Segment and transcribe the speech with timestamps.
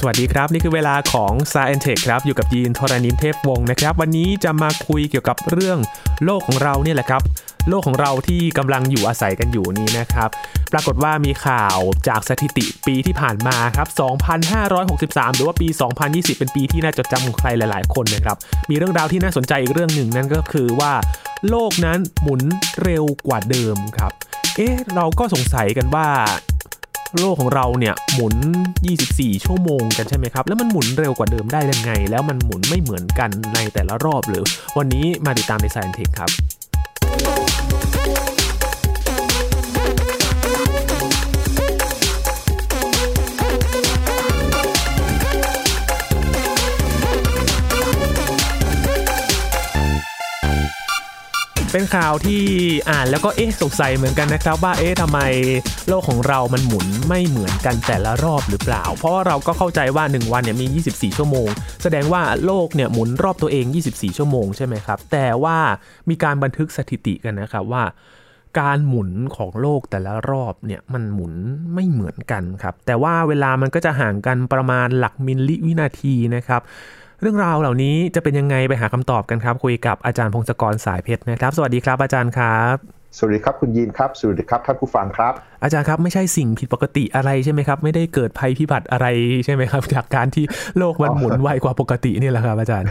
[0.00, 5.78] สวัสดีครับ นี่คือเวลาของ s ซ e n t e c h ครับ อยู่กับยีนทรณินเทพวงศ์นะครับ วันนี้จะมาคุยเกี่ยวกับเรื่อง
[6.24, 7.22] โลกของเราเนี่ยแหละครับ
[7.68, 10.28] โลกของเราที่กำลังอยู่อาศัยกันอยู่นี้นะครับ
[10.72, 13.88] ปรากฏว่ามีข่าวจากสถิติปีที่ผ่านมาครับ
[14.62, 15.68] 2,563 หรือว่าปี
[16.04, 18.36] 2020 เป็นปีที่น่าจดจำของใครหลาย ๆ คนนะครับ
[18.70, 20.92] มีเรื่องราวที่น่าสนใจอีกเรื่องหนึ่งนั่นก็คือว่า
[21.48, 22.42] โลกนั้นหมุน
[22.82, 24.12] เร็วกว่าเดิมครับ
[24.56, 26.08] เอ๊ะเราก็สงสัยกันว่า
[27.16, 28.34] โลกของเราเนี่ยหมุน
[28.88, 34.44] 24 ชั่วโมงกันใช่ไหมครับ แล้วมันหมุนเร็วกว่าเดิมได้ยังไง แล้วมันหมุนไม่เหมือนกันในแต่ละรอบหรือ
[34.76, 36.30] วันนี้มาติดตามใน Science Tech ครับ
[51.78, 52.42] เป็นข่าวที่
[52.90, 55.20] อ่านแล้วก็เอ๊ะสงสัยเหมือนกันนะครับ ว่าเอ๊ะทำไม
[55.88, 61.48] โลกของเรามันหมุนไม่เหมือนกันแต่ละรอบหรือเปล่า เพราะว่าเราก็เข้าใจว่า 1 วันเนี่ยมี 24 ชั่วโมง
[61.82, 65.58] แสดงว่าโลกเนี่ยหมุนรอบตัวเอง 24 ชั่วโมงใช่ไหมครับ แต่ว่า
[66.08, 67.84] มีการบันทึกสถิติกันนะครับว่า
[68.60, 71.34] การหมุนของโลกแต่ละรอบเนี่ยมันหมุน
[71.74, 76.62] ไม่เหมือนกันครับ แต่ว่าเวลามันก็จะห่างกันประมาณหลักมิลลิวินาทีนะครับ
[77.22, 82.76] เรื่องราวเหล่านี้จะเป็นยังไงไปหาคำตอบกันครับ คุยกับอาจารย์พงศกรสายเพชรนะครับ สวัสดีครับอาจารย์ครับ
[83.18, 89.06] สวัสดีครับคุณยีนครับสวัสดีครับท่านผู้ฟังครับ อาจารย์ครับไม่ใช่สิ่งผิดปกติอะไรใช่ไหมครับ ไม่ได้เกิดภัยพิบัติอะไร
[89.44, 90.44] ใช่ไหมครับ จากการที่
[90.78, 92.88] โลกมันหมุนไวกว่าปกตินี่แหละครับ อาจารย์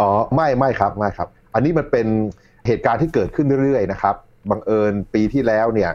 [0.00, 2.06] อ๋อไม่ไม่ครับไม่ครับ อันนี้มันเป็น
[2.66, 4.14] เหตุการณ์ที่เกิดขึ้นเรื่อยๆนะครับ
[4.50, 5.90] บังเอิญปีที่แล้วเนี่ย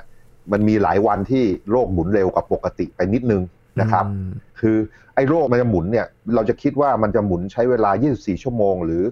[0.52, 3.42] มันมีหลายวันที่โลกหมุนเร็วกว่าปกติไปนิดนึง
[3.80, 4.28] นะครับอืม
[4.60, 4.78] คือ
[5.16, 6.06] ไอ้โลกมันจะหมุนเนี่ย
[6.36, 9.04] เราจะคิดว่ามันจะหมุนใช้เวลา 24 ชั่วโมง หรือ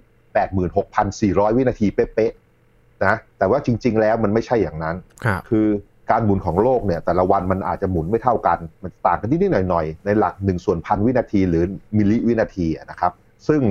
[0.54, 5.68] 86,400 วินาทีเป๊ะๆนะแต่ว่าจริง ๆ แล้วมันไม่ใช่อย่างนั้นครับคือ
[6.12, 11.64] การหมุนของโลกเนี่ย แต่ละวันมันอาจจะหมุนไม่เท่ากัน มันต่างกันนิดๆหน่อยๆ ในหลัก1ส่วนพันวินาทีหรือ
[11.98, 13.12] มิลลิวินาทีอะนะครับ
[13.48, 13.62] ซึ่ง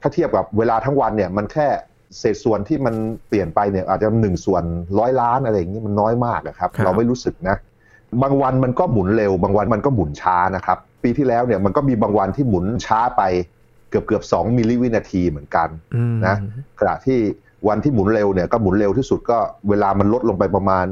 [0.00, 1.68] ถ้าเทียบกับเวลาทั้งวันเนี่ยมันแค่
[2.18, 2.94] เศษส่วนที่มัน
[3.28, 4.64] เปลี่ยนไปเนี่ยอาจจะหนึ่งส่วน
[4.98, 7.56] ร้อยล้านอะไรอย่างนี้มันน้อยมากอะครับครับ เราไม่รู้สึกนะ
[8.22, 13.22] บางวันมันก็หมุนเร็ว บางวันมันก็หมุนช้านะครับ ปีที่แล้วเนี่ยมันก็มีบางวันที่หมุนช้าไป
[13.90, 16.36] เกือบเกือบๆสองมิลลิวินาทีเหมือนกันอืมนะ
[16.80, 17.18] ขณะที่
[17.68, 19.38] วันที่หมุนเร็วเนี่ยก็หมุนเร็วที่สุดก็
[19.68, 20.86] เวลามันลดลงไปประมาณ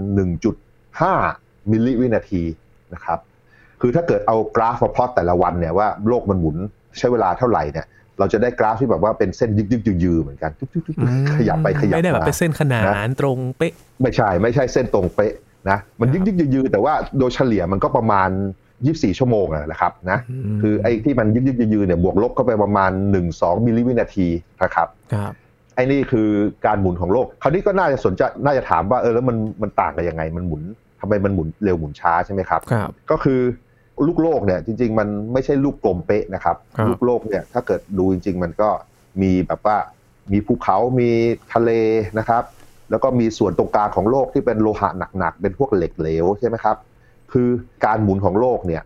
[0.82, 2.42] 1.5 มิลลิวินาที
[2.94, 3.18] นะครับ
[3.80, 6.56] คือถ้าเกิดเอากราฟมาพลอตแต่ละวันเนี่ยว่าโลกมันหมุน
[6.98, 7.86] ใช้เวลาเท่าไหร่เนี่ย
[8.18, 13.72] เราจะได้กราฟที่แบบว่าเป็นเส้นยึกยึกยืยือๆเหมือนกันจุ๊กๆอืมๆขยับไปขยับไม่ได้แบบมาเป็นเส้นขนานตรงเป๊ะ
[14.02, 15.32] ไม่ใช่ไม่ใช่เส้นตรงเป๊ะ
[15.70, 18.30] นะมันยึกยึกยืยือๆแต่ว่าโดยเฉลี่ยมันก็ประมาณ
[18.74, 20.18] 24 ชั่วโมงอะนะครับนะ
[20.54, 22.90] มคือไอ้ที่มันยึกยึกยืยือๆเนี่ยบวกลบเข้าไปประมาณ
[23.28, 24.28] 1-2มิลลิวินาที
[24.62, 25.32] นะครับครับ
[25.74, 26.28] ไอ้นี่คือ
[26.66, 30.62] การหมุนของโลก คราวนี้ก็น่าจะสนใจน่าจะถามว่าเออแล้วมันมันต่างกันยังไงมันหมุน
[31.00, 33.40] ทำไมมันหมุนเร็วหมุนช้าใช่ไหมครับครับ ก็คือ
[34.06, 38.68] ลูกโลกเนี่ยจริง ๆ มันไม่ใช่ลูกกลมเป๊ะนะครับครับลูกโลกเนี่ยถ้าเกิดดูจริง ๆ มันก็
[39.22, 39.76] มีแบบว่า
[40.32, 41.10] มีภูเขา มี
[41.54, 41.70] ทะเล
[42.18, 42.42] นะครับ
[42.90, 46.76] แล้วก็มีส่วนตรงกลางของโลกที่เป็นโลหะหนักๆ เป็นพวกเหล็กเหลวใช่ไหมครับ
[47.32, 47.48] คือ
[47.84, 48.82] การหมุนของโลกเนี่ย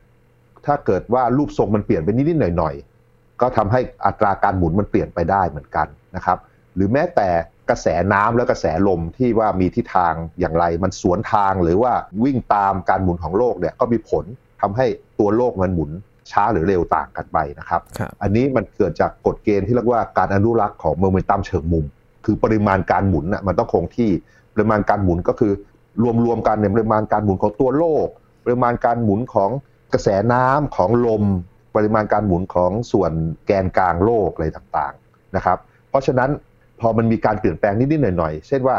[0.66, 6.38] ถ้าเกิดว่ารูปทรงมันเปลี่ยนไปนิดๆหน่อยๆ ก็ทำให้อัตราการหมุนมันเปลี่ยนไปได้เหมือนกันนะครับ
[6.74, 7.28] หรือแม้แต่
[7.70, 11.92] กระแสน้ำและกระแสลมที่ว่ามีทิศทางอย่างไร มันสวนทางหรือว่า
[12.24, 14.24] วิ่งตามการหมุนของโลกเนี่ยก็มีผล
[14.60, 14.86] ทำให้
[15.18, 15.90] ตัวโลกมันหมุน
[16.30, 21.84] ช้าหรือเร็วต่างกันไปนะครับครับ อันนี้มันเกิดจากกฎเกณฑ์ที่เรียกว่าการอนุรักษ์ของโมเมนตัมเชิงมุม
[22.24, 24.10] คือปริมาณการหมุนน่ะมันต้องคงที่
[24.54, 25.52] ปริมาณการหมุนก็คือ
[26.24, 28.06] รวมๆกันเนี่ยปริมาณการหมุนของตัวโลก
[28.44, 29.50] ปริมาณการหมุนของ
[29.92, 31.24] กระแสน้ำของลม
[31.76, 33.12] ปริมาณการหมุนของส่วน
[33.46, 36.30] แกนกลางโลกอะไรต่างๆนะครับ เพราะฉะนั้น
[36.80, 38.76] พอมันมีการเปลี่ยนแปลงนิดๆหน่อยๆเช่นว่า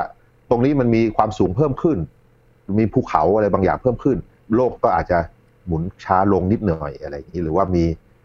[0.50, 1.98] ตรงนี้มันมีความสูงเพิ่มขึ้น
[2.80, 4.18] มีภูเขาอะไรบางอย่างเพิ่มขึ้น
[4.56, 5.18] โลกก็อาจจะ
[5.68, 7.84] หมุนช้าลงนิดหน่อยอะไรอย่างนี้หรือว่ามี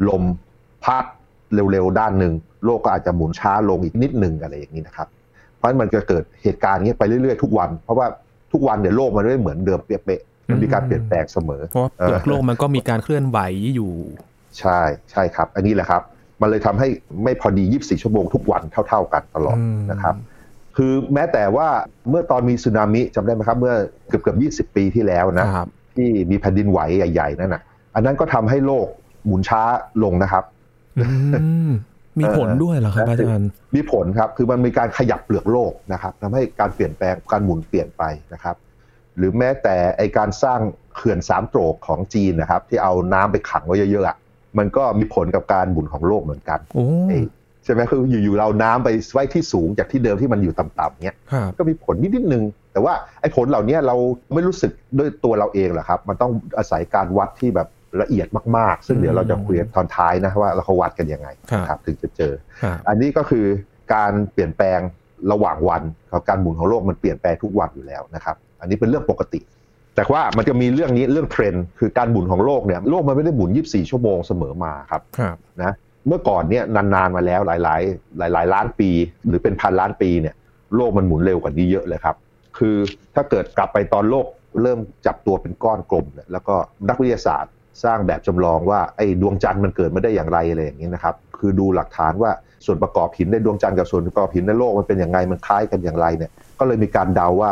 [0.09, 0.23] ลม
[0.85, 1.05] พัด
[1.55, 2.33] เร็วๆด้านหนึ่ง
[2.65, 5.09] โลกก็อาจจะหมุนช้าลงอีกนิดหนึ่งอะไรอย่างนี้นะครับ
[5.57, 8.07] เพราะฉะนั้นมันจะเกิดเหตุการณ์อย่างนี้ไปเรื่อยๆทุกวัน เพราะว่า
[8.53, 13.39] ทุกวันเนี่ยโลกมันไม่เหมือนเดิมเป๊ะๆมันมีการเปลี่ยนแปลงเสมอ เพราะว่าเปลือกโลกมันก็มีการเคลื่อนไหว
[13.75, 13.93] อยู่
[14.59, 16.03] ใช่ใช่ครับ อันนี้แหละครับ
[16.41, 16.89] มันเลยทำให้
[17.25, 20.15] ไม่พอดี 24 ชั่วโมงทุกวันเท่า ๆกันตลอดอืมนะครับ
[20.77, 21.69] คือแม้แต่ว่า
[22.11, 23.75] เมื่อตอนมีสึนามิจำได้ไหมครับเมื่อ
[24.09, 25.67] เกือบเกือบ20ปีที่แล้วนะครับ
[25.97, 27.63] ที่มีแผ่นดินไหวใหญ่ๆนั่นนะ
[27.95, 28.87] อันนั้นก็ทำให้โลก
[29.27, 29.63] หมุนช้า
[30.03, 30.56] ลงนะครับอื
[31.69, 31.71] ม
[32.21, 38.03] มีผลด้วยเหรอครับอาจารย์มีผลครับ คือมันมีการขยับเปลือกโลกนะครับทำให้การเปลี่ยนแปลงการหมุนเปลี่ยนไป
[38.35, 38.57] นะครับ
[39.17, 40.61] หรือแม้แต่ไอการสร้าง
[40.97, 44.17] เขื่อนสามโตรกของจีนนะครับ ที่เอาน้ำไปขังไว้เยอะๆอะ
[44.59, 47.21] มันก็มีผลกับการหมุนของโลกเหมือนกันโอ้ไอ้
[47.65, 53.97] ใช่ไหมคืออยู่ๆเราน้ำไปไว้ที่สูงจากที่เดิมที่มันอยู่ต่ำๆเนี้ยครับก็มีผลนิดๆนึงแต่ว่าไอ้ผลเหล่านี้เรา
[54.35, 57.69] ไม่รู้สึกด้วยตัวเราเองหรอกครับ มันต้องอาศัยการวัดที่แบบ
[58.01, 58.27] ละเอียด
[58.59, 61.29] มากๆ ซึ่งเดี๋ยวเราจะคุยตอนท้ายนะว่าเราเขาวัดกันยังไง
[61.69, 62.33] ครับถึงจะเจอ
[62.89, 63.47] อันนี้ก็คือ
[63.95, 64.81] การเปลี่ยนแปลง
[65.33, 69.41] ระหว่างวันของการหมุนของโลกมันเปลี่ยนแปลงทุกวันอยู่แล้วนะครับ อันนี้เป็นเรื่องปกติ
[69.95, 75.03] แต่ว่ามันจะมีเรื่องนี้เรื่องเทรนด์คือการหมุนของโลกเนี่ยโลกมันไม่ได้หมุน 24 ชั่วโมงเสมอมาครับ
[75.63, 75.75] นะ
[76.07, 77.57] เมื่อก่อนเนี่ยนานๆมาแล้วหลา
[78.31, 78.91] ยๆ หลาย ๆ ล้านปี
[79.27, 80.35] หรือเป็นพันล้านปีเนี่ย
[80.77, 82.17] โลกมันหมุนเร็วกว่านี้เยอะเลยครับ
[82.59, 82.77] คือ
[83.15, 84.27] ถ้าเกิดกลับไปตอนโลก
[84.63, 86.55] เริ่มจับตัวเป็นก้อนกลมเนี่ยแล้วก็
[86.89, 87.53] นักวิทยาศาสตร์
[87.85, 92.31] สร้างแบบจำลองว่าไอ้ดวงจันทร์มันเกิดมาได้อย่างไรอะไรอย่างนี้นะครับ คือดูหลักฐานว่า
[92.67, 97.51] ส่วนประกอบหินในดวงจันทร์กับส่วนประกอบหินในโลกมันเป็นอย่างไรมันคล้ายกันอย่างไรเนี่ย ก็เลยมีการเดาว่า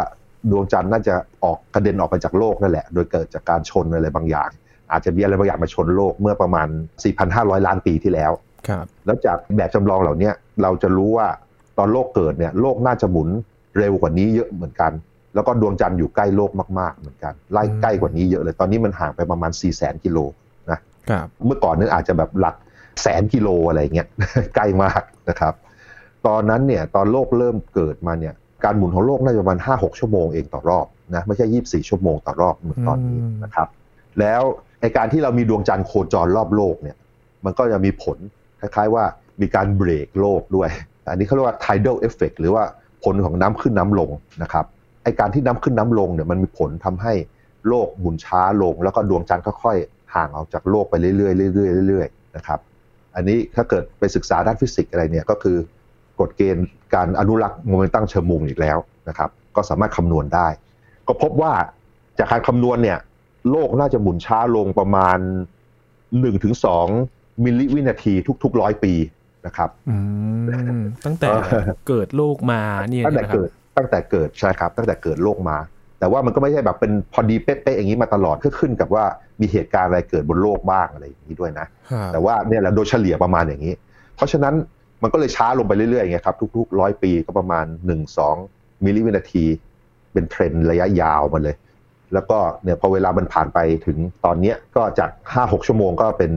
[0.50, 4.50] ดวงจันทร์น่าจะออกกระเด็นออกไปจากโลกนั่นแหละ โดยเกิดจากการชนอะไรบางอย่าง
[4.92, 6.68] อาจจะมีอะไรบางอย่างมาชนโลกเมื่อประมาณ
[7.16, 8.32] 4,500 ล้านปีที่แล้ว
[8.68, 10.30] ครับแล้วจากแบบจำลองเหล่านี้
[10.62, 11.28] เราจะรู้ว่า
[11.78, 13.28] ตอนโลกเกิดเนี่ยโลกน่าจะหมุน
[13.78, 14.92] เร็วกว่านี้เยอะเหมือนกัน
[15.34, 16.50] แล้วก็ดวงจันทร์อยู่ใกล้โลก
[16.80, 20.18] มากๆ เหมือนกันไล่ใกล้กว่านี้เยอะเลย ตอนนี้มันห่างไปประมาณ 4 0 0 0 0 0กิโล
[20.70, 20.78] นะ
[21.10, 22.56] ครับเมื่อก่อนนั้นอาจจะแบบหลัก
[23.02, 24.08] แสนกิโลอะไรเงี้ย
[24.54, 25.54] ใกล้มากนะครับ
[26.26, 28.34] ตอนนั้นเนี่ยตอนโลกเริ่มเกิดมาเนี่ย
[28.64, 33.68] การหมุนของโลกน่าจะประมาณห้าหกชั่วโมงเองต่อรอบนะไม่ใช่ยี่บสี่ชั่วโมงต่อรอบเหมือนตอนนี้นะครับ
[34.20, 34.42] แล้ว
[34.80, 36.96] ในการที่เรามีดวงจันทร์โคจรรอบโลกเนี่ย
[37.44, 38.18] มันก็จะมีผล
[38.60, 39.04] คล้ายๆว่า
[39.40, 40.68] มีการเบรกโลกด้วย
[41.10, 42.64] อันนี้เขาเรียกว่า tidal effect หรือว่า
[43.04, 44.10] ผลของน้ำขึ้นน้ำลง
[44.42, 44.64] นะครับ
[45.04, 47.12] ไอการที่น้ำขึ้นน้ำลงเนี่ยมันมีผลทำให้
[47.68, 51.14] โลกหมุนช้าลง แล้วก็ดวงจันทร์ค่อยๆห่างออกจากโลกไปเรื่อ
[51.50, 52.58] ยๆเรื่อยๆเรื่อยๆนะครับ
[53.14, 55.56] อันนี้ถ้าเกิดไปศึกษาด้านฟิสิกส์อะไรเนี่ยก็คือ
[56.20, 58.78] กฎเกณฑ์การอนุรักษ์โมเมนตัมเชิงมุมอีกแล้ว
[59.08, 60.48] นะครับ ก็สามารถคำนวณได้
[61.08, 61.52] ก็พบว่า
[62.18, 62.98] จากการคำนวณเนี่ย
[63.50, 65.18] โลกน่าจะหมุนช้าลงประมาณ
[66.66, 68.92] 1-2 มิลลิวินาทีทุกๆร้อยปี
[69.46, 69.70] นะครับ
[71.04, 71.28] ตั้งแต่
[71.88, 72.60] เกิดโลกมา
[72.90, 75.58] เนี่ยตั้งแต่เกิด ตั้งแต่เกิดใช่ครับ ตั้งแต่เกิดโลกมา
[75.98, 79.04] แต่ว่ามันก็ไม่ใช่แบบเป็นพอดีเป๊ะๆอย่างนี้มาตลอดก็ขึ้นกับว่า
[79.40, 81.66] มีเหตุการณ์อะไรเกิดบนโลกบ้างอะไรอย่างนี้ด้วยนะ
[82.12, 83.74] แต่ว่าเนี่ยแหละโดยเฉลี่ยประมาณอย่างนี้
[84.16, 84.54] เพราะฉะนั้น
[85.02, 89.44] มันก็เลยช้าลงไปเรื่อยๆไงครับทุกๆร้อยปีก็ประมาณ 1 2มิลลิวินาที
[90.12, 91.56] เป็นเทรนระยะยาวมาเลย
[92.14, 96.30] แล้วก็เนี่ยพอเวลามันผ่านไปถึงตอนเนี้ยก็จากห้าหกชั่วโมงก็เป็น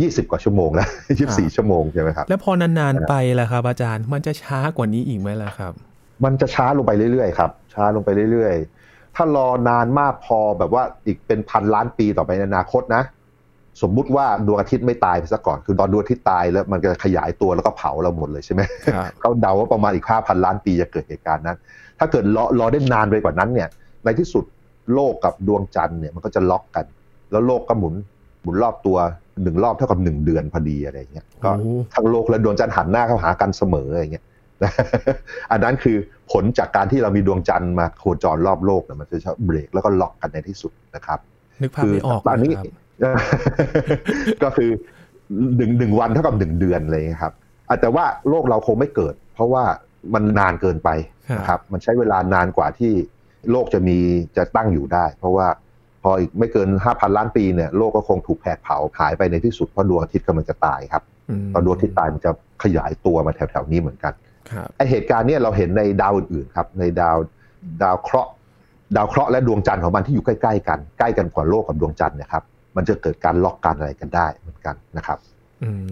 [0.00, 5.72] ยี่สิบกว่าชั่วโมงแล้วยี่สิบสี่ชั่วโมงใช่ไหมครับ แล้วพอนานๆไปล่ะครับ อาจารย์มันจะช้ากว่านี้อีกไหมล่ะครับ
[6.24, 13.02] มันจะช้าลงไปเรื่อยๆครับ ช้าลงไปเรื่อยๆ ถ้ารอนานมากพอแบบว่าอีกเป็นพันล้านปีต่อไปในอนาคตนะ
[13.82, 18.60] สมมุติว่าดวงอาทิตย์ไม่ตายไปซะก่อน คือตอนดวงอาทิตย์ตายแล้วมันจะขยายตัวแล้วก็เผาเราหมดเลยใช่ไหม
[19.20, 21.58] เขาเดาว่าประมาณอีกห้าพันล้านปีจะเกิดเหตุการณ์นั้น
[21.98, 23.68] ถ้าเกิดรอรอได้นานไปกว่านั้นเนี่ย
[24.04, 24.44] ในที่สุด
[24.94, 26.84] โลกกับดวงจันทร์เนี่ยมันก็จะล็อกกัน
[27.30, 27.94] แล้วโลกก็หมุน
[28.42, 28.96] หมุนรอบตัว
[29.42, 31.50] หนึ่งรอบเท่ากับหนึ่งเดือนพอดีอะไรเงี้ย ก็
[31.94, 34.24] ทั้งโลกและดวงจันทร์หันหน้าเข้าหากันเสมออะไรเงี้ย
[35.52, 35.96] อันนั้นคือ
[36.32, 41.18] ผลจากการที่เรามีดวงจันทร์มาโคจรรอบโลกเนี่ยมันจะเบรกแล้วก็ล็อกกันในที่สุดนะครับ
[41.62, 42.52] นึกภาพไม่ออกตอนนี้
[44.42, 44.70] ก็คือ
[45.56, 47.32] หนึ่งหนึ่งวันเท่ากับหนึ่งเดือนเลยครับ
[47.80, 49.64] แต่ว่าโลกเราคงไม่เกิด เพราะว่า
[50.14, 50.90] มันนานเกินไป
[51.36, 52.92] นะครับ มันใช้เวลานานกว่าที่
[53.50, 53.96] โลกจะมี
[54.36, 55.46] จะตั้งอยู่ได้ เพราะว่า
[56.02, 61.02] พออีกไม่เกินห้าพันล้านปีเนี่ยโลกก็คงถูกแผดเผาหายไปในที่สุดเพราะดวงอาทิตย์กำลังจะตายครับ
[61.54, 62.30] ตอนดวงอาทิตย์ตายมันจะ
[62.62, 64.12] ขยายตัวมาแถวๆนี้เหมือนกัน
[64.76, 67.16] ไอเหตุการณ์เนี้ยเราเห็นในดาวอื่นๆครับในดาว
[67.82, 68.30] ดาวเคราะห์
[68.96, 72.44] ดาวเคราะห์และดวงจันทร์ของมันที่อยู่ใกล้ๆกันใกล้กันกว่าโลกกับดวงจันทร์เนี่ยครับ
[72.76, 75.18] มันจะเกิดการล็อกกันอะไรกันได้เหมือนกันนะครับ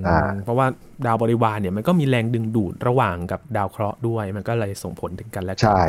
[0.07, 0.67] อ่าเพราะว่า
[1.07, 5.83] ดาวบริวารเนี่ยมันก็มีแรงดึงดูดระหว่างกับดาวเคราะห์ด้วย มันก็เลยส่งผลถึงกันและกันใช่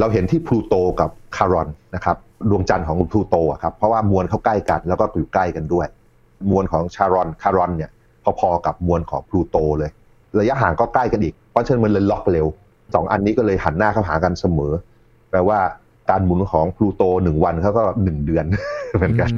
[0.00, 2.16] เราเห็นที่พลูโตกับคารอนนะครับ
[2.50, 5.86] ดวงจันทร์ของพลูโตครับเพราะว่ามวลเขาใกล้กันแล้วก็อยู่ใกล้กันด้วย
[6.50, 7.90] มวลของชารอนคารอนเนี่ย
[8.40, 9.90] พอๆกับมวลของพลูโตเลย
[10.40, 12.46] ระยะห่างก็ใกล้กันอีกเพราะฉะนั้นมันเลยล็อกเร็ว
[12.94, 14.72] สองอันนี้ก็เลยหันหน้าเข้าหากันเสมอ
[15.30, 15.58] แปลว่า
[16.10, 18.44] การหมุนของพลูโตหนึ่งวันเขาก็หนึ่งเดือน
[18.96, 19.30] เหมือนกัน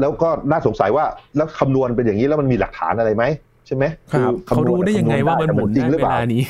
[0.00, 1.04] แล้วก็น่าสงสัยว่า
[1.36, 3.24] แล้วคำนวณเป็นอย่างนี้แล้วมันมีหลักฐานอะไรไหม
[3.66, 6.44] ใช่ไหมครับเขารู้ได้ยังไงว่ามันหมุนจริงหรือเปล่านี้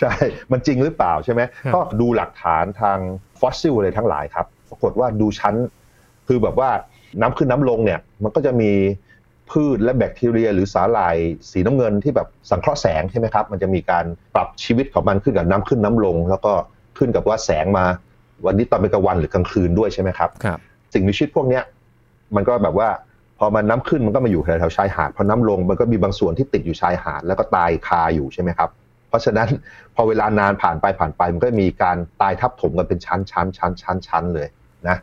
[0.00, 0.12] ใช่
[0.52, 1.40] มันจริงหรือเปล่าใช่ไหม
[1.74, 2.98] ก็ดูหลักฐานทาง
[3.40, 5.54] ฟอสซิลอะไรทั้งหลายครับ ปรากฏว่าดูชั้น
[6.28, 6.70] คือแบบว่า
[7.20, 8.70] น้ำขึ้นน้ำลงเนี่ย มันก็จะมี
[9.52, 11.16] พืชและแบคทีเรีย หรือสาหร่าย
[11.50, 14.04] สีน้ำเงินที่แบบสังเคราะห์แสงใช่ไหมครับ มันจะมีการ
[14.34, 16.52] ปรับชีวิตของมันขึ้นกับน้ำขึ้นน้ำลง แล้วก็
[16.98, 17.84] ขึ้นกับว่าแสงมา
[18.46, 20.58] วันนี้ตอนเป็นกลางวันหรือกลางคืนด้วยใช่ไหมครับครับ
[20.92, 21.62] สิ่งมีชีวิตพวกเนี้ย
[22.36, 22.88] มันก็แบบว่า
[23.38, 28.70] พอมันน้าขึ้นมันก็มาอยู่แถวชายหาดพอน้ำลงมันก็มีบางส่วนที่ติดอยู่ชายหาดแล้วก็ตายคาอยู่ใช่ไหมครับ
[29.08, 29.48] เพราะฉะนั้น
[29.94, 34.48] พอเวลานานผ่านไปผ่านไปมันก็มีการตายทับถมกันเป็นชั้นชั้นชั้นชั้นชั้นเลย
[34.88, 34.96] นะ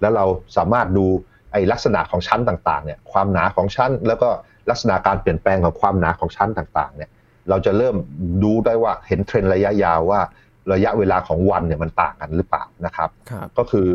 [0.00, 0.24] แล้วเรา
[0.56, 1.06] สามารถดู
[1.54, 4.28] ไอ้ลักษณะของชั้นต่างๆเนี่ยความหนาของชั้น แล้วก็
[4.70, 7.10] ลักษณะการเปลี่ยนแปลงของความหนาของชั้นต่างๆเนี่ย
[7.48, 7.96] เราจะเริ่ม
[8.44, 10.20] ดูได้ว่าเห็นเทรนระยะยาวว่า
[10.72, 13.10] ระยะเวลาของวันเนี่ยมันต่างกันหรือเปล่านะครับ
[13.58, 13.86] ก็คือ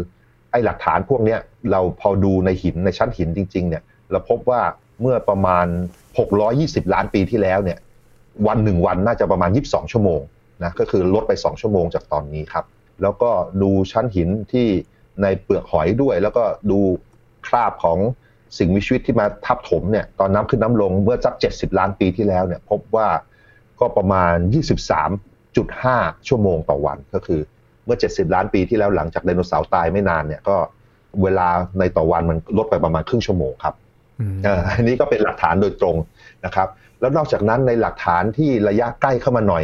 [0.51, 1.39] ไอ้หลักฐานพวกเนี้ย
[1.71, 4.61] เราพอดูในหินในชั้นหินจริง ๆ เนี่ย เราพบว่า
[5.01, 5.65] เมื่อประมาณ
[6.29, 7.77] 620 ล้านปีที่แล้วเนี่ย
[8.47, 10.21] วันหนึ่งวันน่าจะประมาณ 22 ชั่วโมง
[10.63, 12.65] นะก็คือลดไป 2 ชั่วโมงจากตอนนี้ครับ
[13.01, 14.67] แล้วก็ดูชั้นหินที่
[15.21, 16.79] ในเปลือกหอยด้วย แล้วก็ดู
[17.47, 17.97] คราบของ
[18.57, 23.07] สิ่งมีชีวิตที่มาทับถมเนี่ยตอนน้ำขึ้นน้ำลงเมื่อสัก 70 ล้านปีที่แล้วเนี่ยพบว่า
[23.79, 24.35] ก็ประมาณ
[25.11, 27.39] 23.5 ชั่วโมงต่อวันก็คือ
[27.85, 30.57] เมื่อ 70 ล้านปีที่แล้วหลังจากไดโนเสาร์ตายไม่นานเนี่ยก็
[31.23, 31.47] เวลา
[31.79, 33.75] ในต่อวันมันลดไปประมาณครึ่งชั่วโมงครับ
[34.75, 35.95] อันนี้ก็เป็นหลักฐานโดยตรง
[36.45, 36.67] นะครับ
[36.99, 39.63] แล้วนอกจากนั้นในหลักฐานที่ระยะใกล้เข้ามาหน่อย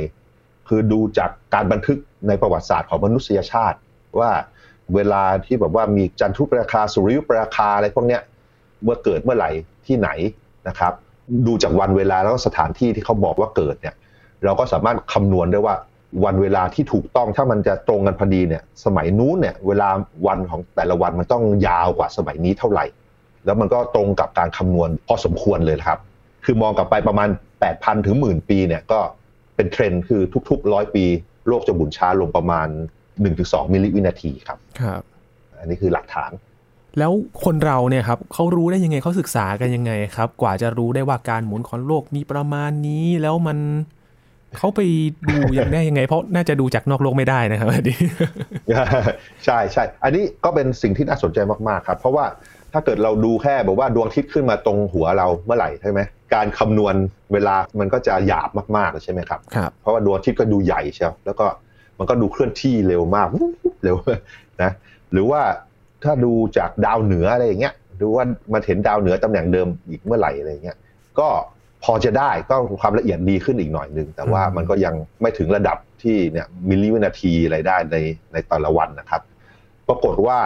[0.69, 3.77] คือดูจากการบันทึกในประวัติศาสตร์ของมนุษยชาติ
[4.19, 4.31] ว่า
[4.95, 8.21] เวลาที่แบบว่ามีจันทรุปราคาสุริยุปราคาอะไรพวกเนี้ย
[8.83, 9.51] เมื่อเกิดเมื่อไหร่
[9.85, 10.09] ที่ไหน
[10.67, 10.93] นะครับ
[11.47, 13.95] ดูจากวันเวลาแล้วก็สถานที่ที่เขาบอกว่าเกิดเนี่ย
[14.43, 15.75] เราก็สามารถคำนวณได้ว่า
[16.25, 19.89] วันเวลาที่ถูกต้องถ้ามันจะตรงกันพอดีเนี่ยสมัยนู้นเนี่ยเวลา
[20.27, 22.85] วันของแต่ละวันมันต้องยาวกว่าสมัยนี้เท่าไหร่
[23.45, 25.99] แล้วมันก็ตรงกับการคำนวณพอสมควรเลยครับ
[26.45, 27.29] คือมองกลับไปประมาณ
[27.67, 28.99] 8,000 ถึงหมื่นปีเนี่ยก็
[29.55, 31.05] เป็นเทรนด์คือทุกๆร้อยปี
[31.47, 32.67] โลกจะหมุนช้าลงประมาณ
[33.23, 35.01] 1-2 มิลลิวินาทีครับครับ
[35.59, 36.31] อันนี้คือหลักฐาน
[36.99, 37.11] แล้ว
[37.43, 43.57] คนเราเนี่ยครับเขารู้ได้ยังไงเขาศึกษากันยังไงครับ กว่าจะรู้ได้ว่าการหมุนของโลกมีประมาณนี้แล้วมัน
[44.57, 44.81] เขาไป
[45.29, 47.97] ดูอย่างได้ยังไง เพราะน่าจะดูจากนอกโลกไม่ได้นะครับอันนี้
[49.45, 52.25] ใช่ใช่อันนี้ก็เป็นสิ่งที่น่าสนใจมากๆครับ เพราะว่า
[52.73, 55.99] ถ้าเกิดเราดูแค่บอกว่าดวงอาทิตย์ขึ้นมาตรงหัวเราเมื่อไหร่ใช่ไหม
[56.33, 56.95] การคำนวณ
[57.33, 61.45] เวลามันก็จะหยาบมากๆใช่ไหมครับครับเพราะว่าดวงอาทิตย์ก็ดูใหญ่เชียวแล้วก็
[61.99, 63.27] มันก็ดูเคลื่อนที่เร็วมาก
[63.83, 63.95] เร็ว
[64.63, 64.71] นะ
[65.11, 65.41] หรือว่า
[66.03, 70.77] ถ้าดูจากดาวเหนืออะไรอย่างเงี้ยดูว่ามันเห็นดาวเหนือตำแหน่งเดิมอีกเมื่อไหร่อะไรเงี้ย
[71.19, 71.27] ก็
[71.83, 77.97] พอจะได้ก็ความละเอียดดีขึ้นอีกหน่อยหนึ่งแต่ว่ามันก็ยังไม่ถึงระดับที่เนี่ยมิลลิวินาทีอะไรได้ใน
[78.33, 79.21] ในแต่ละวันนะครับ
[79.87, 80.39] ปรากฏว่า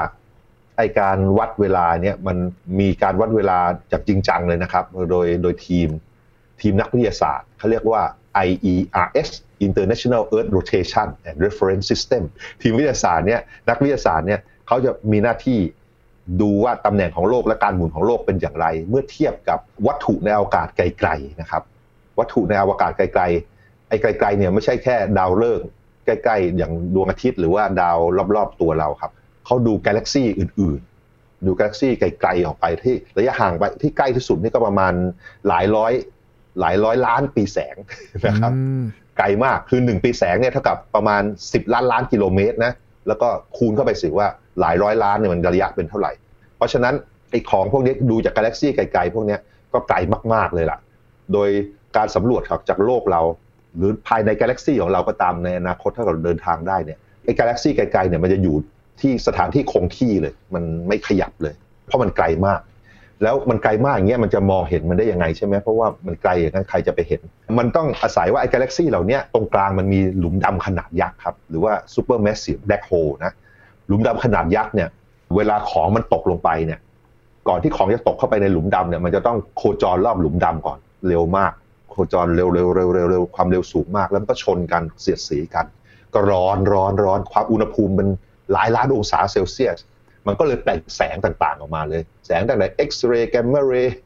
[0.77, 2.38] ไอการวัดเวลาเนี่ยมัน
[2.79, 3.60] มีการวัดเวลา
[3.91, 5.88] จากจริงจังเลยนะครับ โดยโดยทีม
[6.62, 8.01] ทีมนักวิทยาศาสตร์เขาเรียกว่า
[8.48, 9.29] IERS
[9.67, 12.24] International Earth Rotation and Reference System
[12.62, 15.59] ทีมวิทยาศาสตร์เนี่ยนักวิทยาศาสตร์เนี่ยเขาจะมีหน้าที่
[16.41, 21.63] ดูว่าตำแหน่งของโลกและการหมุนของโลกเป็นอย่างไร เมื่อเทียบกับวัตถุในอวกาศไกลๆนะครับ
[22.19, 25.67] วัตถุในอวกาศไกลๆไอ้ไกลๆเนี่ยไม่ใช่แค่ดาวฤกษ์
[26.05, 27.98] ใกล้ๆ อย่างดวงอาทิตย์หรือว่าดาว
[28.36, 29.12] รอบๆตัวเราครับ
[29.45, 34.93] เขาดูกาแล็กซี่อื่นๆ ดูกาแล็กซี่ไกลๆออกไปที่ระยะห่างไปที่ใกล้ที่สุดนี่ก็ประมาณ
[35.48, 35.93] หลายร้อย
[36.59, 37.75] หลายร้อยล้านปีแสง
[38.27, 38.51] นะครับ
[39.17, 41.21] ไกลมากคือหนึ่งปีแสงเนี่ยเท่ากับประมาณ
[41.53, 42.73] สิบล้านล้านกิโลเมตรนะ
[43.07, 44.27] แล้วก็คูณเข้าไปสิว่า
[44.59, 46.11] หลายร้อยล้านเนี่ยมันระยะเป็นเท่าไหร่
[46.57, 46.93] เพราะฉะนั้น
[47.31, 49.37] ไอ้ของพวกนี้ดูจากกาแล็กซี่ไกลๆพวกนี้
[49.73, 49.97] ก็ไกล
[50.33, 50.77] มากๆเลยล่ะ
[51.33, 51.49] โดย
[51.97, 53.21] การสำรวจจากโลกเรา
[53.77, 58.55] หรือภายในกาแล็กซี่ของเราก็ตามในอนาคตถ้าเราเดินทางได้เนี่ยไอ้กาแล็กซี่ไกลๆเนี่ยมันจะอยู่
[59.01, 61.53] ที่สถานที่คงที่เลย มันไม่ขยับเลย
[61.85, 62.59] เพราะมันไกลมาก
[63.23, 67.21] แล้วมันไกลมากอย่างเงี้ยมันจะมองเห็นมันได้ยังไงใช่ไหมเพราะว่ามันไกลอย่างนั้นใครจะไปเห็น
[67.59, 73.31] มันต้องอาศัยว่าไอ้กาแล็กซี่เหล่านี้ตรงกลางมันมีหลุมดำขนาดยักษ์ครับ หรือว่า supermassive black hole นะ
[73.88, 74.89] หลุมดำขนาดยักษ์เนี่ย
[75.35, 76.79] เวลาของมันตกลงไปเนี่ย
[77.47, 81.51] ก่อนที่ของจะตกเข้าไปในหลุมดำเนี่ยมันจะต้องโคจรรอบหลุมดำก่อนเร็วมาก
[81.91, 85.65] โคจรเร็วเร็วเร็วเร็วเร็วความเร็วสูงมาก แล้วมันก็ชนกันเสียดสีกัน
[86.13, 88.07] ก็ร้อนร้อนร้อนความอุณหภูมิมัน
[88.53, 89.79] หลายล้านองศาเซลเซียส
[90.29, 93.98] มันก็เลยแปลงแสงต่างๆออกมาเลย แสงต่างๆเอ็กซเรย์แกมมาเรย์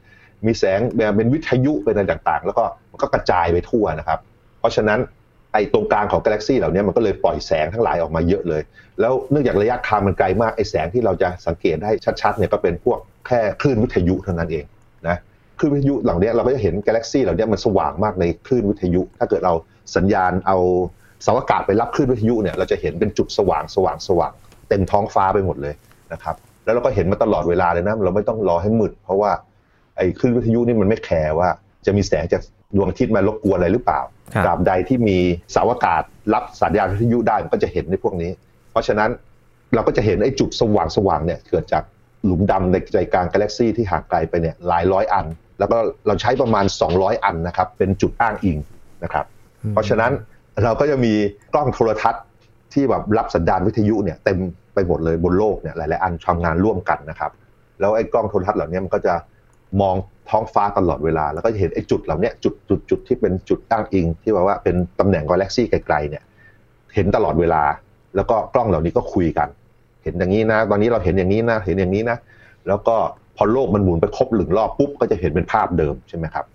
[0.46, 4.20] มีแสงแบบเป็นวิทยุเป็นอะไรต่างๆ แล้วก็มันก็กระจายไปทั่วนะครับ
[4.60, 5.00] เพราะฉะนั้น
[5.54, 8.62] ไอ้ตรงกลางของกาแล็กซี่เหล่านี้มันก็เลยปล่อยแสงทั้งหลายออกมาเยอะเลย
[9.00, 14.66] แล้วเนื่องจากระยะทางมันไกลมากไอ้แสงที่เราจะสังเกตได้ชัดๆเนี่ยก็เป็นพวกแค่คลื่นวิทยุเท่านั้นเอง
[15.08, 15.18] นะ
[15.60, 19.54] คลื่นวิทยุเหล่านี้เราก็จะเห็นกาแล็กซี่เหล่านี้มันสว่างมากในคลื่นวิทยุ ถ้าเกิดเรา
[19.96, 20.58] สัญญาณเอา
[21.26, 24.32] สาวอากาศไปรับคลื่นวิทยุเนี่ยเราจะเห็นเป็นจุดสว่างสว่างสว่าง
[24.70, 25.74] เต็มท้องฟ้าไปหมดเลย
[26.14, 29.32] นะครับแล้วเราก็เห็นมาตลอดเวลาเลยนะเราไม่ต้องรอให้มืด เพราะว่า
[29.98, 31.50] ไอ้คลื่นวิทยุนี่มันไม่แคร์ว่า
[31.86, 32.42] จะมีแสงจาก
[32.76, 34.02] ดวงอาทิตย์มารบกวนอะไรหรือเปล่า
[34.46, 35.18] ตราบใดที่มี
[35.56, 38.32] สาวอากาศรับสัญญาณวิทยุได้มันก็จะเห็นในพวกนี้
[38.72, 39.10] เพราะฉะนั้น
[39.74, 41.84] เราก็จะเห็นไอ้จุดสว่างสว่างเนี่ยเกิดจาก
[42.26, 45.26] หลุมดำในใจกลางกาแล็กซี่ที่ห่างไกลไปเนี่ยหลายร้อยอัน
[45.60, 48.58] แล้วก็เราใช้ประมาณ 200 อันนะครับเป็นจุดอ้างอิง
[49.04, 49.26] นะครับ
[49.72, 50.12] เพราะฉะนั้น
[50.64, 51.14] เราก็จะมี
[51.54, 52.24] กล้องโทรทัศน์
[52.74, 54.38] ที่แบบรับสัญญาณวิทยุเนี่ยเต็ม
[54.74, 57.32] ไปหมดเลยบนโลกเนี่ยหลาย ๆ อันทำงานร่วมกันนะครับ
[57.80, 59.14] แล้วไอ้กล้องโทรทัศน์เหล่านี้มันก็จะ
[59.82, 59.96] มอง
[60.30, 66.24] ท้องฟ้าตลอดเวลา แล้วก็เห็นไอ้จุดเหล่านี้จุดจุดจุดที่เป็นจุดอ้างอิง ที่ว่าว่าเป็นตำแหน่งกาแล็กซี่ไกล ๆ เนี่ย
[66.96, 67.64] เห็นตลอดเวลา
[68.16, 69.48] แล้วก็กล้องเหล่านี้ก็คุยกัน
[70.04, 72.18] เห็นอย่างนี้นะ ตอนนี้เราเห็นอย่างนี้นะเห็นอย่างนี้นะ
[72.68, 72.96] แล้วก็
[73.38, 76.46] พอโลกมันหมุนไปครบหนึ่งรอบปุ๊บก็จะเห็นเป็นภาพเดิมใช่ไหมครับ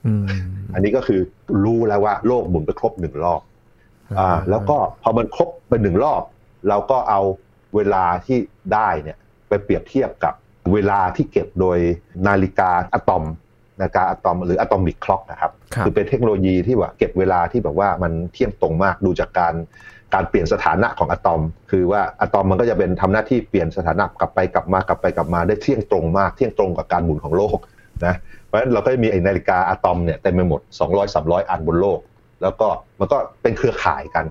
[0.74, 1.20] อันนี้ก็คือ
[1.64, 3.40] รู้แล้วว่าโลกหมุนไปครบหนึ่งรอบ
[4.18, 6.22] อ่าแล้วก็พอมันครบไปหนึ่งรอบ
[6.68, 7.20] เราก็เอา
[7.76, 8.38] เวลาที่
[8.74, 9.16] ได้เนี่ย
[9.48, 10.34] ไปเปรียบเทียบกับ
[10.72, 11.78] เวลาที่เก็บโดย
[12.26, 13.24] นาฬิกาอะตอม
[13.80, 15.52] นาฬิกาอะตอมหรืออะตอมิกคล็อกนะครับ
[15.84, 19.54] คือเป็นเทคโนโลยีที่ว่าเก็บเวลาที่แบบว่ามันเที่ยงตรงมากดูจากการ
[20.14, 27.58] การเปลี่ยนสถานะของอะตอม คือว่าอะตอมมันก็จะเป็นทำหน้าที่เปลี่ยนสถานะกลับไปกลับมากลับไปกลับมาได้เที่ยงตรงมากเที่ยงตรงกับการหมุนของโลก
[28.06, 28.14] นะ
[28.46, 32.00] เพราะฉะนั้นเราก็จะมีไอ้นาฬิกาอะตอมเนี่ยเต็มไปหมด 200 300 อันบนโลก
[32.42, 32.68] แล้วก็
[33.00, 34.24] มันก็เป็นเครือข่ายกัน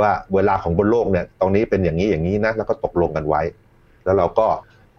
[0.00, 3.42] ว่าเวลาของบนโลกเนี่ยตรงนี้เป็นอย่างนี้อย่างนี้นะแล้วก็ตกลงกันไว้
[4.04, 4.46] แล้วเราก็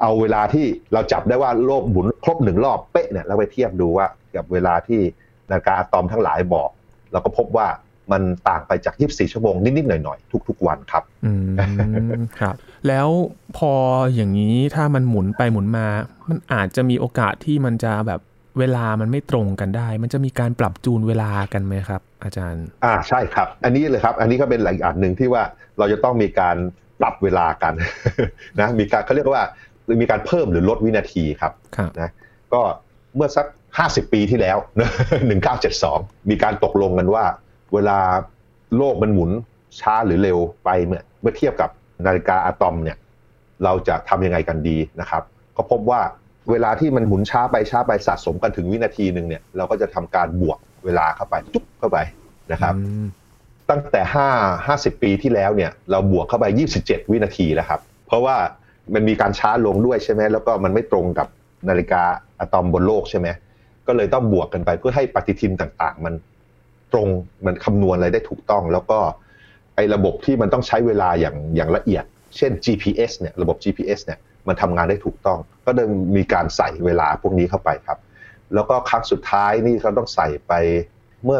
[0.01, 5.01] เอาเวลาที่เราจับได้ว่าโลกหมุนครบหนึ่งรอบเป๊ะเนี่ยเราไปเทียบดูว่ากับเวลาที่
[5.51, 6.69] นาฬิกาอะตอมทั้งหลายบอก
[7.11, 7.67] เราก็พบว่า
[8.11, 12.55] มันต่างไปจาก 24 ชั่วโมงนิด ๆ หน่อย ๆ ทุก ๆ วันครับ อืม ครับ
[12.87, 13.07] แล้ว
[13.57, 13.71] พอ
[14.15, 15.85] อย่างนี้ถ้ามันหมุนไปหมุนมา
[16.29, 18.19] มันอาจจะมีโอกาสที่มันจะแบบ
[18.59, 25.43] เวลามันไม่ตรงกันได้ มันจะมีการปรับจูนเวลากันไหมครับ อาจารย์ อ่าใช่ครับ อันนี้เลยครับ อันนี้ก็เป็นหลักอันหนึ่งที่ว่า
[25.77, 26.55] เราจะต้องมีการ
[26.99, 27.73] ปรับเวลากัน
[28.59, 29.45] นะมีการเขาเรียกว่า
[30.01, 31.53] มีการเพิ่มหรือลดวินาทีครับ
[31.99, 32.09] นะ
[32.53, 32.61] ก็
[33.15, 33.45] เมื่อสัก
[33.79, 34.89] 50 ปีที่แล้วนะ
[35.59, 37.23] 1972มีการตกลงกันว่า
[37.73, 37.97] เวลา
[38.77, 39.31] โลกมันหมุน
[39.79, 41.69] ช้าหรือเร็วไปเมื่อเมื่อเทียบกับ
[42.05, 42.97] นาฬิกาอะตอมเนี่ย
[43.63, 45.23] เราจะทำยังไงกันดีนะครับ
[45.57, 46.01] ก็พบว่า
[46.51, 51.97] เวลาที่มันหมุนช้าไปช้าไปสะสมกันถึงวินาทีหนึ่งเนี่ยเราก็จะทำการบวก เวลาเข้าไปจุ๊บเข้าไป
[52.51, 52.73] นะครับ
[53.69, 54.27] ตั้งแต่ห้า
[54.67, 58.35] ห้าสิบปีที่แล้วเนี่ยเราบวกเข้าไปยี่สิบเจ็ดวินาทีแล้วครับ เพราะว่า
[58.93, 61.27] มันมีการช้าลงด้วยใช่ไหมแล้วก็มันไม่ตรงกับ
[61.69, 62.03] นาฬิกา
[62.39, 63.27] อะตอมบนโลกใช่ไหม
[63.87, 66.13] ก็เลยต้องบวกกันไปเพื่อให้ปฏิทินต่างๆ มัน
[66.93, 67.07] ตรง
[67.45, 68.99] มันคำนวณอะไรได้ถูกต้อง แล้วก็
[69.75, 72.03] ไอ้ระบบที่มันต้องใช้เวลาอย่างอย่างละเอียด
[72.37, 77.97] เช่น GPS เนี่ยระบบ GPS เนี่ยมันทำงานได้ถูกต้อง ก็เดินมีการใส่เวลาพวกนี้เข้าไปครับ
[78.53, 80.53] แล้วก็ครั้งสุดท้ายนี่เขาต้องใส่ไป
[81.25, 81.39] เมื่อ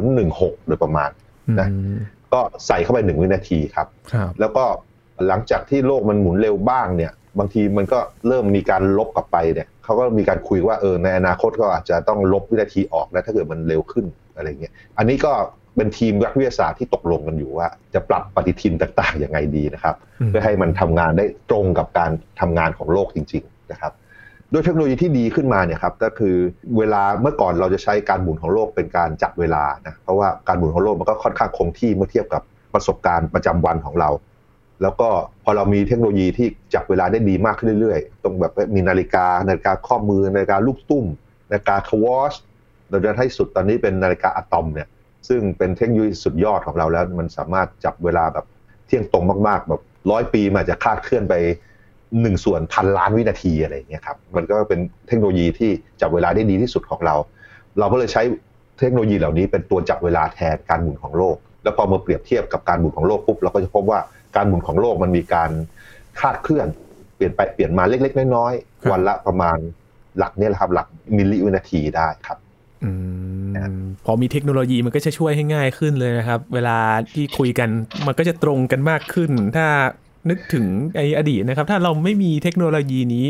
[0.00, 1.10] 2016 โดยประมาณ
[1.60, 1.68] นะ
[2.32, 3.86] ก็ใส่เข้าไปหนึ่งวินาทีครับ
[4.40, 4.64] แล้วก็
[5.28, 14.06] หลังจากที่โลกมันหมุนเร็วบ้างเนี่ย บางทีมันก็เริ่มมีการลบกลับไปเนี่ยเขาก็มีการคุยว่าเออในอนาคตก็อาจจะต้องลบวินาทีออกนะถ้าเกิดมันเร็วขึ้น
[14.36, 15.32] อะไรเงี้ย อันนี้ก็
[15.76, 19.96] เป็นทีมนักวิทยาศาสตร์ที่ตกลงกันอยู่ว่า จะปรับปฏิทินต่างๆยังไงดีนะครับ
[20.28, 23.92] เพื่อให้มันทำงานได้ตรงกับการทำงานของโลกจริง ๆ นะครับ
[24.52, 26.36] ด้วยเทคโนโลยีที่ดีขึ้นมาเนี่ยครับก็คือ
[26.78, 32.42] เวลาเมื่อก่อนเราจะใช้การหมุนของโลกเป็นการจับเวลานะเพราะว่าการหมุนของโลกมันก็ค่อนข้างคงที่เมื่อเทียบกับ
[32.74, 34.10] ประสบการณ์ประจำวันของเรา
[34.82, 35.08] แล้วก็
[35.44, 41.04] พอเรามีเทคโนโลยีที่จับเวลาได้ดีมากขึ้นเรื่อยๆ ตรงแบบมีนาฬิกานาฬิกาข้อมือนาฬิกาลูกตุ้ม
[41.50, 42.34] นาฬิกาควอช
[42.90, 44.88] เราจะให้สุดตอนนี้เป็นนาฬิกาอะตอมเนี่ย
[45.28, 48.46] ซึ่งเป็นเทคโนโลยีสุดยอดของเราแล้วมันสามารถจับเวลาแบบ
[48.86, 51.34] เที่ยงตรงมากๆแบบร้อยปีมันจะคาดเคลื่อนไป
[52.20, 55.70] หนึ่งส่วนพันล้านวินาทีอะไรอย่างเงี้ยครับมันก็เป็นเทคโนโลยีที่
[56.00, 57.14] จับเวลาได้ดีที่สุดของเรา
[57.78, 58.22] เราก็เลยใช้
[58.78, 64.00] เทคโนโลยีเหล่านี้เป็นตัวจับเวลาแทนการหมุนของโลก แล้วพอมาเปรียบเทียบกับการหมุนของโลกปุ๊บเราก็จะพบว่า
[64.36, 65.50] การหมุนของโลกมันมีการ
[66.20, 66.66] คาดเคลื่อน
[67.16, 69.58] เปลี่ยนไปเปลี่ยนมาเล็ก ๆ น้อยๆวันละประมาณ
[70.18, 72.38] หลักเนี่ยแหละครับหลักมิลลิวินาทีได้ครับ
[74.06, 76.78] พอมีเทคโนโลยีมันก็จะช่วยให้ง่ายขึ้นเลยนะครับ เวลา
[77.12, 77.68] ที่คุยกัน
[78.06, 79.66] มันก็จะตรงกันมากขึ้น ถ้า
[80.30, 83.26] นึกถึงไออดีตนะครับ ถ้าเราไม่มีเทคโนโลยีนี้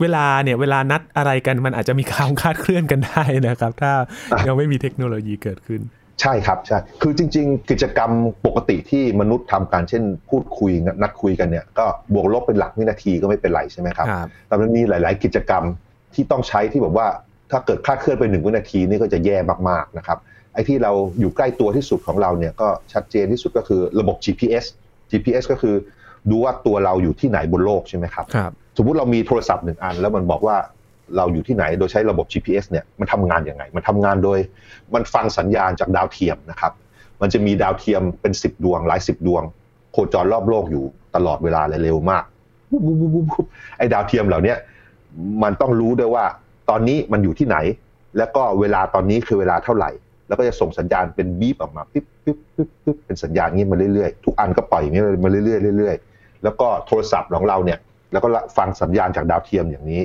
[0.00, 3.92] เวลาเนี่ยเวลานัดอะไรกันมันอาจจะมีความคาดเคลื่อนกันได้นะครับ ถ้า
[4.46, 5.80] ยังไม่มีเทคโนโลยีเกิดขึ้น
[6.20, 8.10] ใช่ครับใช่คือจริง ๆ กิจกรรม
[8.46, 14.06] ปกติที่มนุษย์ทำการเช่น พูดคุยนัดคุยกันเนี่ยก็บวกลบเป็นหลักวินาทีก็ไม่เป็นไรใช่ไหมครับ
[14.48, 15.64] แต่มันมีหลาย ๆ กิจกรรม
[16.14, 17.06] ที่ต้องใช้ที่แบบว่า
[17.50, 19.36] ถ้าเกิดคลาดเคลื่อนไปหนึ่งวินาทีนี่ก็จะแย่
[19.68, 20.18] มากๆนะครับ
[20.54, 24.64] ไอ้ที่เราอยู่ใกล้ตัวที่สุดของเราเนี่ยก็ชัดเจนที่สุดก็คือระบบ GPS
[25.10, 25.74] GPS ก็คือ
[26.30, 30.56] ดูว่าตัวเราอยู่ที่ไหนบนโลกใช่ไหมครับครับ สมมุติเรามีโทรศัพท์หนึ่งอัน แล้วมันบอกว่า
[31.16, 34.38] เราอยู่ที่ไหนโดยใช้ระบบ GPS เนี่ยมันทำงานยังไง มันทำงานโดย
[34.94, 36.72] มันฟังสัญญาณจากดาวเทียมนะครับ
[37.20, 39.42] มันจะมีดาวเทียมเป็นสิบดวงหลายสิบดวง
[39.92, 40.84] โคจรรอบโลกอยู่
[41.16, 42.24] ตลอดเวลาเลยเร็วมาก
[43.78, 44.54] ไอ้ดาวเทียมเหล่านี้
[45.42, 46.24] มันต้องรู้ด้วยว่า
[46.70, 47.56] ตอนนี้มันอยู่ที่ไหน
[48.18, 49.90] แล้วก็เวลาตอนนี้คือเวลาเท่าไหร่
[50.28, 57.78] แล้วก็จะส่งสัญญาณเป็นบีบออกมาปิ๊บปิ๊บปิ๊บปิ๊บเป็นสัญญาณนี้มาเรื่อยๆทุกอันก็ปล่อยอย่างนี้มาเรื่อยๆเรื่อยๆ แล้วก็โทรศัพท์ของเราเนี่ย
[58.12, 60.02] แล้วก็ฟังสัญญาณจากดาวเทียมอย่างนี้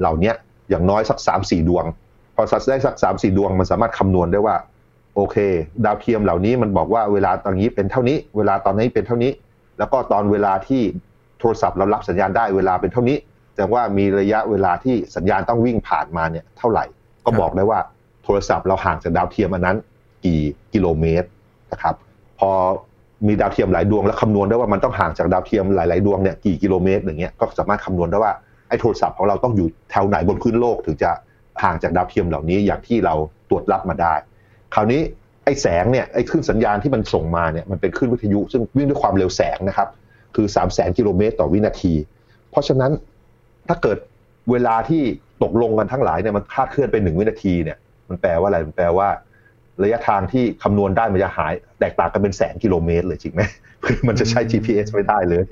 [0.00, 0.32] เหล่านี้
[0.70, 1.84] อย่างน้อยสักสามสี่ดวง
[2.34, 4.56] พอสัตได้สักสามสี่ดวงมันสามารถคำนวณได้ว่า
[5.14, 5.36] โอเค
[5.84, 9.32] ดาวเทียมเหล่านี้มันบอกว่าเวลาตอนนี้เป็นเท่านี้ เวลาตอนนี้เป็นเท่านี้
[9.78, 10.82] แล้วก็ตอนเวลาที่
[11.38, 13.16] โทรศัพท์เรารับสัญญาณได้เวลาเป็นเท่านี้
[13.52, 16.84] แสดงว่ามีระยะเวลาที่สัญญาณต้องวิ่งผ่านมาเนี่ยเท่าไหร่
[17.24, 17.80] ก็บอกได้ว่า
[18.24, 19.76] โทรศัพท์เราห่างจากดาวเทียมอันนั้น
[20.24, 20.40] กี่
[20.72, 21.28] กิโลเมตร
[21.72, 21.94] นะครับ
[22.38, 22.50] พอ
[23.28, 28.32] มีดาวเทียมหลายดวงแล้วคำนวณได้ว่ามันต้องห่างจากดาวเทียมหลาย ๆ ดวงเนี่ยกี่กิโลเมตรอย่างเงี้ยก็สามารถคำนวณได้ว่า
[28.68, 31.10] ไอ้โทรศัพท์ของเราต้องอยู่แถวไหนบนพื้นโลกถึงจะ
[31.62, 33.14] ห่างจากดาวเทียมเหล่านี้อย่างที่เรา
[33.48, 34.14] ตรวจรับมาได้
[34.74, 35.00] คราวนี้
[35.44, 39.88] ไอ้แสงเนี่ยไอ้คลื่นสัญญาณที่มันส่งมาเนี่ยมันเป็นคลื่นวิทยุ ซึ่งวิ่งด้วยความเร็วแสงนะครับ
[40.36, 41.94] คือ3 0 0 0 0กิโลเมตรต่อวินาที
[42.50, 42.92] เพราะฉะนั้น
[43.68, 43.98] ถ้าเกิด
[44.50, 45.02] เวลาที่
[45.42, 49.08] ตกลงกันทั้งหลายเนี่ยมันคาดเคลื่อนไปหนึ่งวินาทีเนี่ยมันแปลว่าอะไรมันแปลว่า
[49.82, 53.42] ระยะทางที่คำนวณได้มันจะหาย แตกต่างกันเป็นแสนกิโลเมตรเลยจริงไหม
[53.84, 55.44] คือมันจะใช้ GPS ไม่ได้เลย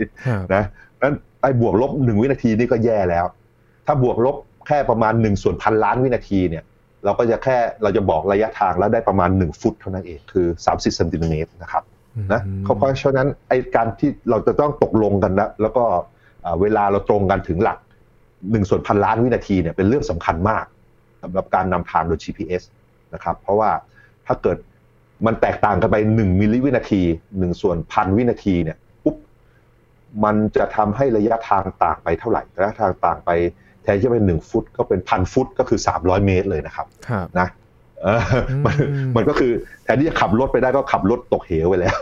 [0.54, 0.64] นะ
[1.02, 3.24] นั้นไอ้บวกลบหนึ่งวินาทีนี่ก็แย่แล้ว
[3.86, 6.64] ถ้าบวกลบแค่ประมาณหนึ่งส่วนพันล้านวินาทีเนี่ย
[7.04, 11.82] เราก็จะแค่เราจะบอกระยะทางแล้วได้ประมาณหนึ่งฟุตเท่านั้นเองคือสามสิบเซนติเมตรนะครับ
[12.32, 15.84] นะเพราะฉะนั้นไอ้การที่เราจะต้องตกลงกันแล้วแล้วก็
[16.60, 17.78] เวลาเราตรงกันถึงหลัก
[18.50, 20.64] หนึ่งส่วนพันล้านวินาทีเนี่ยเป็นเรื่องสำคัญมาก
[21.22, 22.62] สำหรับการนำทางโดย GPS
[23.14, 23.70] นะครับ เพราะว่า
[24.26, 24.56] ถ้าเกิด
[25.26, 27.02] มันแตกต่างกันไปหนึ่งมิลลิวินาที
[27.38, 29.16] หนึ่งส่วนพันวินาทีเนี่ยปุ๊บ
[30.24, 33.30] มันจะทำให้ระยะทางต่างไปเท่าไหร่ระยะทางต่างไป
[33.82, 36.86] แทนที่จะเป็นหนึ่งฟุต ก็เป็นพันฟุตก็คือสามร้อยเมตรเลยนะครับ
[37.38, 37.48] นะ
[38.66, 38.76] มัน
[39.16, 39.52] มันก็คือ
[39.84, 41.96] แทนที่จะขับรถไปได้ก็ขับรถตกเหวไปแล้ว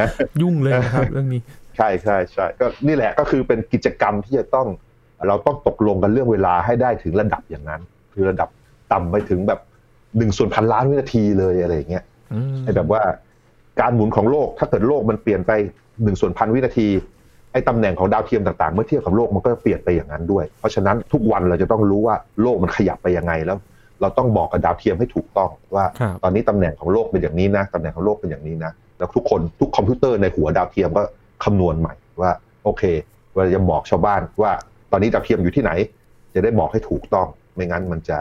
[0.00, 0.08] นะ
[0.42, 1.40] ยุ่งเลยนะครับเรื่องนี้
[1.76, 4.66] ใช่ใช่ใช่ก็นี่แหละก็คือเป็นกิจกรรมที่จะต้อง
[5.28, 7.80] เราต้องตกลงกันเรื่องเวลาให้ได้ถึงระดับอย่างนั้น
[8.12, 8.48] คือระดับ
[8.92, 9.60] ต่ำไปถึงแบบ
[10.16, 12.04] หนึ่งส่วนพันล้านวินาทีเลยอะไรอย่างเงี้ย
[12.64, 13.00] ไอ้แบบว่า
[13.80, 15.52] การหมุนของโลกถ้าเกิดโลกมันเปลี่ยนไป
[16.02, 16.88] หนึ่งส่วนพันวินาที
[17.52, 23.58] ไอ้ตำแหน่งของดาวเทียมต่างๆ เมื่อเทียบกับโลกมันก็เปลี่ยนไปอย่างนั้นด้วย เพราะฉะนั้นทุกวันเราจะต้องรู้ว่าโลกมันขยับไปยังไงแล้ว
[24.00, 25.84] เราต้องบอกกับดาวเทียมให้ถูกต้องว่า
[26.22, 31.02] ตอนนี้ตำแหน่งของโลกเป็นอย่างนี้นะตำแหน่งของโลกเป็นอย่างนี้นะแล้วทุกคนทุกคอมพิวเตอร์ในหัวดาวเทียมก็
[31.44, 32.30] คำนวณใหม่ว่า
[32.64, 32.82] โอเค
[33.34, 34.52] เราจะบอกชาวบ้านว่า
[34.92, 35.70] ตอนนี้ดาวเทียมอยู่ที่ไหน
[36.34, 38.18] จะได้บอกให้ถูกต้อง ไม่งั้นมันจะ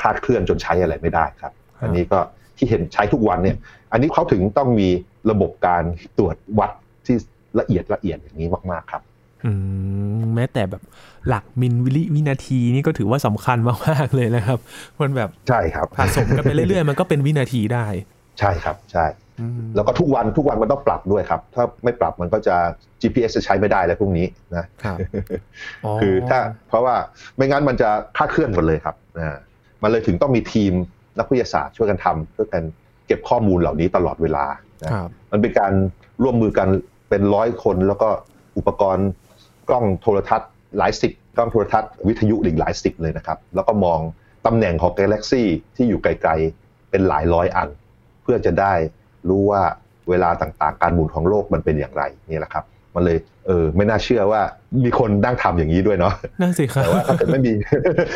[0.00, 2.18] คลาดเคลื่อนจนใช้อะไรไม่ได้ครับ อันนี้ก็
[2.56, 3.56] ที่เห็นใช้ทุกวันเนี่ย
[3.92, 4.88] อันนี้เขาถึงต้องมี
[5.30, 5.82] ระบบการ
[6.18, 6.70] ตรวจวัด
[7.06, 7.16] ที่
[7.60, 9.02] ละเอียดละเอียดอย่างนี้มากๆครับ
[10.34, 10.82] แม้แต่แบบ
[11.28, 14.58] หลักมิลวิวินาทีนี่ก็ถือว่าสำคัญมากๆเลยนะครับ
[15.00, 17.86] มันแบบใช่ครับสะสมกันไปเรื่อยๆ มันก็เป็นวินาทีได้
[18.38, 19.06] ใช่ครับใช่
[19.74, 22.56] แล้วก็ทุกวันทุกวันมันต้องปรับด้วยครับ ถ้าไม่ปรับมันก็จะ
[23.00, 24.64] GPS จะใช้ไม่ได้แล้วพวกนี้นะ
[26.00, 26.94] คือถ้าเพราะว่า
[27.36, 29.38] ไม่งั้นมันจะคาดเคลื่อนหมดเลยครับนะ
[29.82, 30.72] มันเลยถึงต้องมีทีม
[31.18, 32.64] นักวิทยาศาสตร์ช่วยกันทำเพื่อกัน
[33.06, 34.44] เก็บข้อมูลเหล่านี้ตลอดเวลา
[34.82, 34.90] นะ
[35.32, 35.72] มันเป็นการ
[36.22, 36.68] ร่วมมือกัน
[37.08, 38.08] เป็นร้อยคนแล้วก็
[38.58, 39.08] อุปกรณ์
[39.68, 43.98] กล้องโทรทัศน์หลายสิบกล้องโทรทัศน์วิทยุอีกหลายสิบเลยนะครับ แล้วก็มอง
[44.46, 47.68] ตำแหน่งของกาแล็กซี่ที่อยู่ไกลๆ เป็นหลายร้อยอัน
[48.22, 48.72] เพื่อจะได้
[49.28, 49.62] รู้ว่า
[50.08, 52.64] เวลาต่างๆ การหมุนของโลกมันเป็นอย่างไรนี่แหละครับ
[52.94, 54.40] มันเลยเออไม่น่าเชื่อว่า
[54.84, 57.52] มีคนนั่งทำอย่างนี้ด้วยเนาะนั่นสิครับแต่ว่าถ้าเกิดไม่มี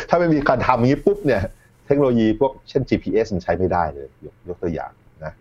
[0.09, 1.43] ถ้าไม่มีการทำอย่างนี้ปุ๊บเนี่ย
[1.87, 4.91] เทคโนโลยีพวกเช่น GPS มันใช้ไม่ได้เลย ยกยกตัวอย่าง
[5.25, 5.33] นะ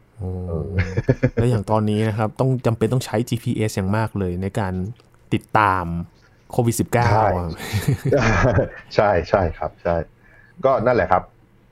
[1.34, 4.74] แล้วอย่างตอนนี้นะครับ ต้องจำเป็นต้องใช้ GPS อย่างมากเลยในการ
[5.34, 5.86] ติดตาม
[6.52, 6.84] โควิด -19
[8.96, 9.96] ใช่ใช่ครับใช่
[10.66, 11.22] ก็นั่นแหละครับ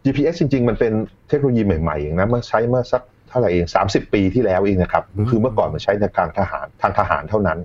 [0.03, 0.93] GPS จริง ๆ มันเป็น
[1.29, 7.59] เทคโนโลยีใหม่ๆอย่างนะมันใช้เมื่อสัก เท่าไหร่เองสามสิบปีที่แล้วเองนะครับ คือเมื่อก่อนมันใช้ในทางทหารทางทหารเท่านั้น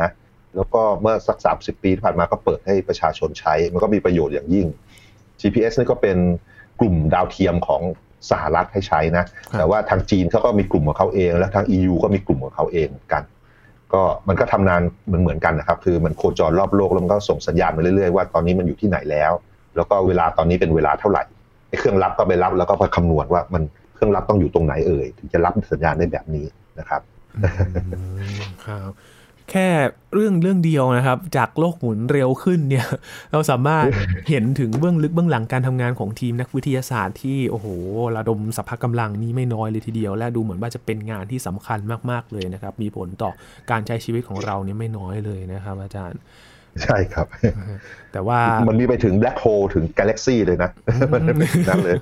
[0.00, 0.10] นะ
[0.56, 4.66] แล้วก็เมื่อสักสามสิบปีที่ผ่านมาก็เปิดให้ประชาชนใช้ มันก็มีประโยชน์อย่างยิ่ง
[5.40, 6.18] GPS นี่ก็เป็น
[6.80, 7.82] กลุ่มดาวเทียมของ
[8.30, 9.24] สหรัฐให้ใช้นะ
[9.58, 13.22] แต่ว่าทางจีนเขาก็มีกลุ่มของเขาเอง แล้วทาง EU ก็มีกลุ่มของเขาเองกัน
[13.92, 19.32] ก็มันก็ทำงานเหมือนเหมือนกันนะครับ คือมันโคจรรอบโลกแล้วมันก็ส่งสัญญาณมาเรื่อยๆว่าตอนนี้มันอยู่ที่ไหนแล้ว
[19.76, 21.22] แล้วก็เวลาตอนนี้เป็นเวลาเท่าไหร่
[21.68, 23.62] ไอ้เครื่องรับก็ไปรับแล้วก็ไปคำนวณว่ามัน
[24.00, 26.46] เครื่องรับต้องอยู่ตรงไหนเอ่ยถึงจะรับสัญญาณได้แบบนี้
[26.78, 27.02] นะครับ
[28.64, 28.90] ครับ
[29.50, 29.68] แค่
[30.14, 32.86] เรื่องเรื่องเดียวนะครับ จากโลกหมุนเร็วขึ้นเนี่ย
[33.32, 33.86] เราสามารถ
[34.28, 37.66] เห็นถึงเบื้องลึกเบื้องหลังการทำงานของทีมนักวิทยาศาสตร์ที่โอ้โห
[38.16, 41.78] ระดมสภาพกำลังนี้ไม่น้อยเลยทีเดียว และดูเหมือนว่าจะเป็นงานที่สำคัญ
[42.10, 43.30] มากๆเลยนะครับ มีผลต่อ
[43.70, 46.20] การใช้ชีวิตของเราเนี่ยไม่น้อยเลยนะครับ อาจารย์
[46.84, 47.26] ใช่ครับ
[48.12, 50.70] แต่ว่ามันมีไปถึงแบล็คโฮลถึงกาแล็กซี่เลยนะ
[51.12, 51.36] มันเป็น
[51.68, 51.96] นั่นเลย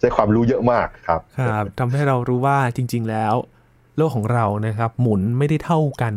[0.00, 3.34] ใช้ความรู้เยอะมากครับ ครับทำให้เรารู้ว่าจริง ๆ แล้ว
[3.96, 6.14] โลกของเรานะครับ หมุนไม่ได้เท่ากัน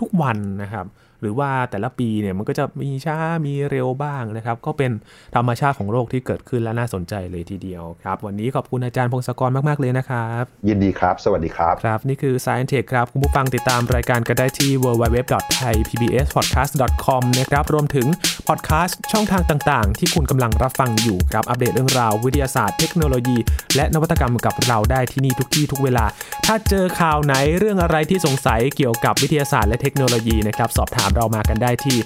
[0.00, 0.86] ทุกๆวันนะครับ
[1.22, 4.90] หรือว่าแต่ละปีเนี่ยมันก็จะมีช้ามีเร็วบ้างนะครับ ก็เป็น
[5.36, 18.06] ธรรมชาติของโลกที่เกิดขึ้นและน่าสนใจเลยทีเดียวครับ วันนี้ขอบคุณอาจารย์พงศกรมาก ๆ เลยนะครับ ยินดีครับ สวัสดีครับ ครับ นี่คือ Science Tech ครับ คุณผู้ฟังติดตามรายการกันได้ที่ www.thaipbspodcast.com นะครับรวมถึง
[18.48, 23.36] พอดแคสต์ช่องทางต่าง ๆ ที่คุณกำลังรับฟังอยู่ครับอัปเดตเรื่องราววิทยาศาสตร์เทคโนโลยี
[23.76, 26.04] และนวัตกรรมกับเราได้ที่นี่ทุกที่ทุกเวลา
[26.46, 31.96] ถ้าเจอข่าวไหนเรื่องอะไรที่สงสัยเกี่ยวกับวิทยาศาสตร์และเทคโนโลยีนะครับสอบถามเรามากันได้ที่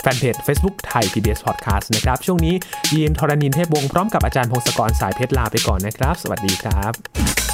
[0.00, 2.54] แฟนเพจ Facebook ไทย PBS Podcast นะครับ ช่วงนี้
[2.92, 7.51] ยีนทรณินเทพวงศ์พร้อมกับอาจารย์พงศกรสายเพชรลาไปก่อนนะครับ สวัสดีครับ